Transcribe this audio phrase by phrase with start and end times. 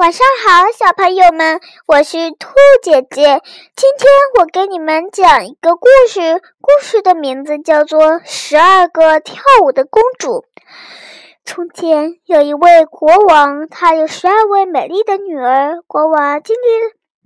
[0.00, 2.48] 晚上好，小朋友们，我是兔
[2.82, 3.42] 姐姐。
[3.76, 10.28] 今天我给你们讲一个故事，故事的名字叫做《十二个跳舞的公主》。
[11.44, 15.82] 从前有一位国王，他有十二位美丽的女儿。
[15.86, 16.60] 国王尽力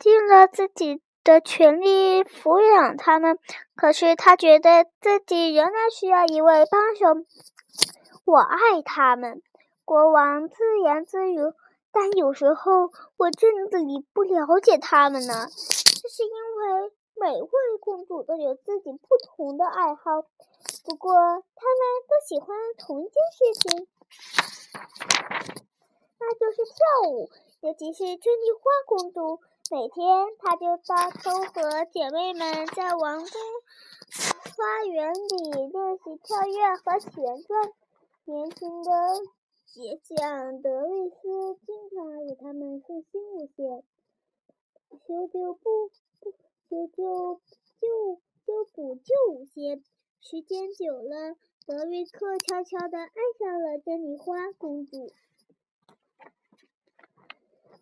[0.00, 3.36] 尽了自己的全力抚养她们，
[3.76, 7.20] 可是他觉得自己仍然需要一位帮手。
[8.24, 9.42] 我爱她们，
[9.84, 11.38] 国王自言自语。
[11.92, 13.78] 但有时候我真的
[14.14, 17.48] 不了解他们呢，这是因为每位
[17.80, 20.22] 公主都有自己不同的爱好，
[20.84, 23.86] 不过她们都喜欢同一件事情，
[26.18, 27.30] 那就是跳舞。
[27.60, 29.38] 尤其是珍妮花公主，
[29.70, 33.28] 每天她就到处和姐妹们在王宫
[34.56, 37.70] 花园里练习跳跃和旋转。
[38.24, 38.90] 年轻的。
[39.74, 41.16] 倔强德瑞斯
[41.64, 43.82] 经常给他们送新物件，
[44.90, 45.88] 修旧不
[46.20, 46.30] 不
[46.68, 47.40] 修旧
[47.80, 49.80] 旧修补旧物些。
[50.20, 55.10] 时间久了，德瑞克悄悄地爱上了珍妮花公主。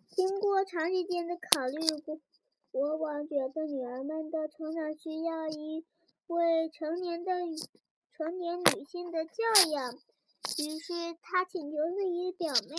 [0.07, 1.81] 经过长时间的考虑，
[2.71, 5.83] 国王觉得女儿们的成长需要一
[6.27, 7.33] 位成年的
[8.13, 9.99] 成年女性的教养。
[10.57, 12.75] 于是他请求自己的表妹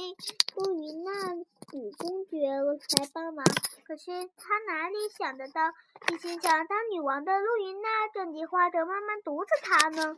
[0.56, 1.32] 露云娜
[1.72, 2.48] 女公爵
[2.98, 3.44] 来帮忙。
[3.84, 5.60] 可是他哪里想得到，
[6.12, 10.16] 一心想当女王的露云娜正计划着慢慢毒死他呢？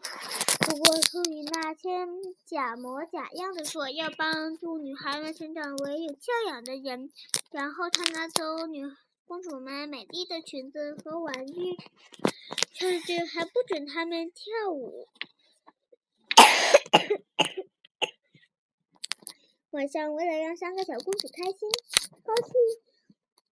[0.60, 2.06] 不过露云娜却
[2.46, 7.10] 假模假样的说要帮助女孩们成长为有教养的人，
[7.50, 8.84] 然后他拿走女
[9.26, 11.76] 公主们美丽的裙子和玩具，
[12.72, 15.08] 甚至还不准她们跳舞。
[19.72, 21.68] 晚上，为了让三个小公主开心、
[22.22, 22.52] 高兴，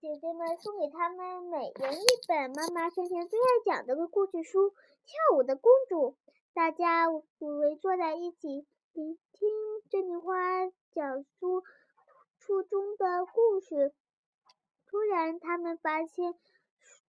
[0.01, 6.11] 姐姐们送给她们每人一本妈妈生前最爱讲的故事书《跳舞的公主》。
[6.55, 7.25] 大家围
[7.81, 9.49] 坐在一起，聆听
[9.91, 11.65] 珍妮花讲述
[12.39, 13.93] 书中的故事。
[14.87, 16.35] 突然，他们发现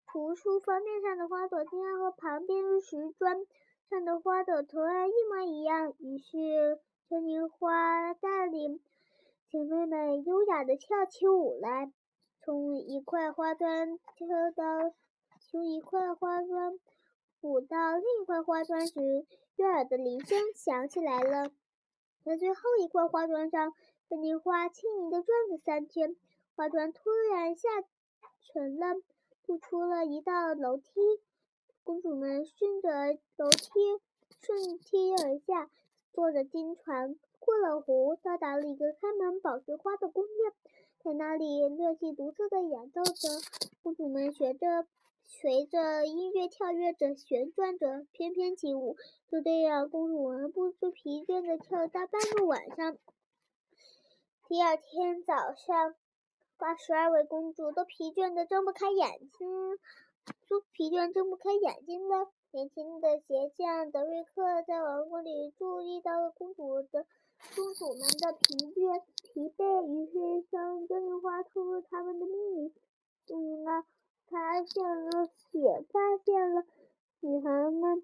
[0.05, 3.45] 图书封面上的花朵竟然和旁边的石砖
[3.91, 5.93] 上的花朵图案一模一样。
[5.99, 6.79] 于是，
[7.09, 8.79] 珍妮花带领。
[9.49, 11.91] 姐妹们优雅地跳起舞来，
[12.39, 14.93] 从一块花砖跳到
[15.41, 16.79] 从一块花砖
[17.41, 19.25] 舞到另一块花砖时，
[19.57, 21.51] 悦耳的铃声响起来了。
[22.23, 23.73] 在最后一块花砖上，
[24.07, 26.15] 芬妮花轻盈地转了三圈，
[26.55, 27.67] 花砖突然下
[28.39, 28.95] 沉了，
[29.47, 30.93] 露出了一道楼梯。
[31.83, 32.89] 公主们顺着
[33.37, 33.69] 楼梯
[34.41, 35.69] 顺梯而下，
[36.13, 37.15] 坐着金船。
[37.39, 40.53] 过了湖，到达了一个开满宝石花的宫殿，
[41.03, 43.29] 在那里乐器独特的演奏着，
[43.81, 44.85] 公主们学着
[45.23, 48.95] 随着音乐跳跃着、旋转着、翩翩起舞。
[49.27, 52.97] 就这样，公主们不知疲倦地跳了大半个晚上。
[54.47, 55.95] 第二天早上，
[56.57, 59.79] 把十二位公主都疲倦的睁不开眼睛，
[60.47, 62.31] 都疲倦睁不开眼睛了。
[62.49, 67.05] 年轻的鞋匠德瑞克在王宫里注意到了公主的。
[67.55, 72.73] 公主们的疲倦、疲惫，于是向珍妮花透露他们的秘密。
[73.27, 73.83] 终于呢，
[74.25, 76.63] 发现了，也发现了
[77.19, 78.03] 女孩们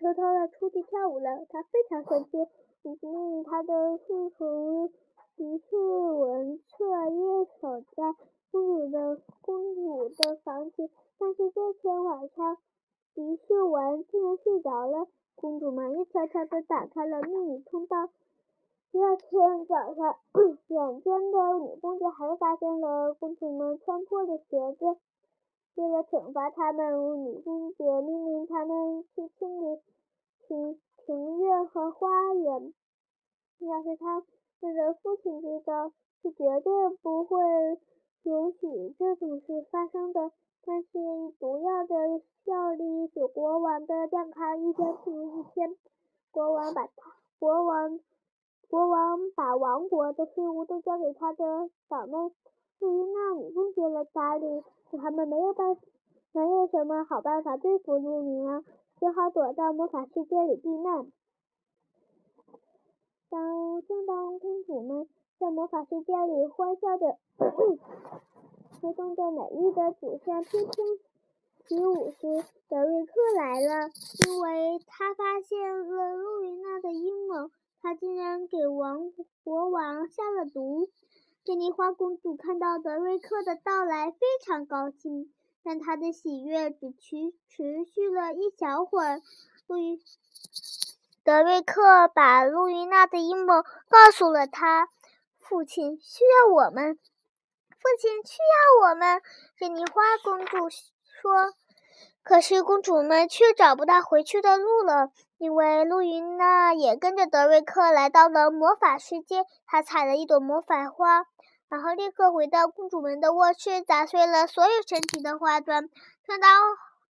[0.00, 1.46] 偷偷的出去跳舞了。
[1.48, 2.36] 他非常生气，
[2.82, 4.88] 于是命令他的侍从
[5.36, 8.16] 狄士文彻夜守在
[8.56, 10.88] 公主的公主的房间。
[11.18, 12.56] 但是这天晚上，
[13.14, 15.06] 迪士文竟然睡着了。
[15.34, 18.08] 公主们又悄悄地打开了秘密通道。
[18.92, 20.16] 第二天早上，
[20.68, 24.96] 眼尖的女公爵还发现了公主们穿破的鞋子。
[25.74, 29.78] 为了惩罚他们，女公爵命令他们去清理
[30.48, 32.72] 庭庭院和花园。
[33.58, 34.22] 要是他
[34.60, 37.38] 们的父亲知道，是绝对不会
[38.30, 40.32] 允许这种事发生的。
[40.64, 40.88] 但是
[41.38, 41.94] 毒药的
[42.44, 45.76] 效力使国王的健康一天不如一天。
[46.32, 48.00] 国王把他，国王。
[48.68, 52.12] 国王把王国的事务都交给他的小妹
[52.80, 55.76] 露伊娜女公爵来打理，可他们没有办，
[56.32, 58.64] 没有什么好办法对付露云啊，
[58.98, 61.06] 只好躲到魔法世界里避难。
[63.30, 67.18] 当正当公主们在魔法世界里欢笑着，
[68.80, 70.70] 吹动着美丽的纸扇翩翩
[71.68, 73.90] 起舞时，德瑞克来了，
[74.26, 77.50] 因为他发现了露云娜的阴谋。
[77.82, 79.12] 他竟然给王
[79.44, 80.88] 国王下了毒，
[81.44, 85.30] 珍妮花公主看到德瑞克的到来，非常高兴，
[85.62, 89.20] 但她的喜悦只持持续了一小会儿。
[89.66, 90.00] 路易
[91.22, 94.88] 德瑞克把路易娜的阴谋告诉了他。
[95.48, 99.22] 父亲需要我们，父亲需要我们。
[99.56, 101.54] 珍妮花公主说。
[102.24, 109.44] 可是公主们却找不到回去的路了，因为露云娜也跟着德瑞克来到了魔法世界。
[109.64, 111.26] 她采了一朵魔法花，
[111.68, 115.88] 然后立刻回到公主们的卧室，砸碎了所有神奇的花砖。
[116.26, 116.60] 正当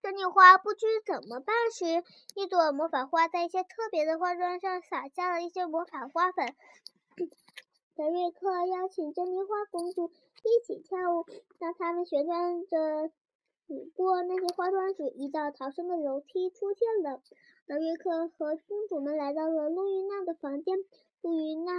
[0.04, 2.04] 珍妮花不知怎么办时，
[2.34, 6.54] 一朵魔法花在一些特别的花砖上撒下了一些魔法花粉。
[7.96, 10.12] 德瑞克邀请珍妮花公主
[10.44, 11.26] 一起跳舞，
[11.60, 13.10] 当他们旋转着。
[13.68, 17.22] 不过那些花砖时，一道逃生的楼梯出现了。
[17.66, 20.78] 德瑞克和公主们来到了露云娜的房间。
[21.22, 21.72] 露云娜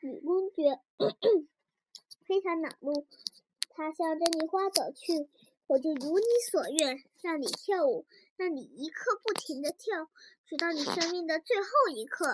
[0.00, 0.80] 女公爵
[2.24, 3.06] 非常恼怒，
[3.70, 5.28] 她向珍妮花走去
[5.66, 8.06] ：“我就如你所愿，让你跳舞，
[8.36, 10.08] 让你一刻不停地跳，
[10.46, 12.32] 直到你生命的最后一刻。”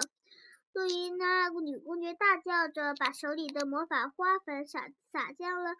[0.72, 5.75] 露云娜女公爵大叫着，把手里的魔法花粉洒洒向了。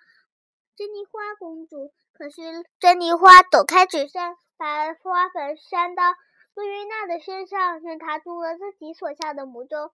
[0.77, 6.15] 珍妮花公主，可是珍妮花躲开纸扇，把花粉扇到
[6.55, 9.93] 露云娜的身上，让她中了自己所下的魔咒，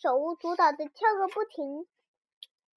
[0.00, 1.86] 手舞足蹈的跳个不停。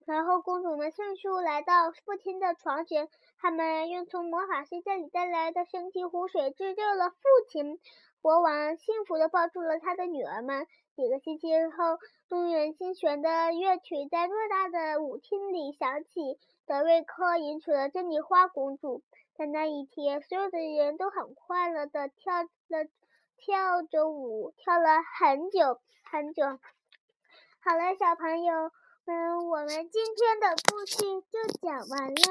[0.06, 3.08] 然后公主们迅速来到父亲的床前，
[3.38, 7.18] 他们用从魔法世界里带来的神奇湖水治救了父
[7.50, 7.80] 亲。
[8.22, 10.68] 国王幸福地抱住了他的女儿们。
[10.98, 11.48] 几个星期
[11.78, 16.40] 后，动人心弦的乐曲在偌大的舞厅里响起。
[16.66, 19.04] 德瑞克迎娶了珍妮花公主。
[19.36, 22.90] 在那一天，所有的人都很快乐地跳了
[23.38, 26.44] 跳着舞，跳了很久很久。
[26.44, 28.72] 好了，小朋友
[29.06, 32.22] 们，我们今天的故事就讲完了，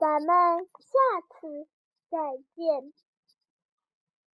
[0.00, 1.68] 咱们下次
[2.08, 2.90] 再见。